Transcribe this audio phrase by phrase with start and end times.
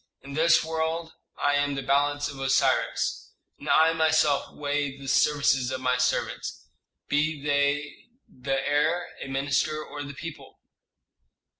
[0.23, 5.69] In this world I am the balance of Osiris, and I myself weigh the services
[5.69, 6.67] of my servants,
[7.07, 10.59] be they the heir, a minister, or the people.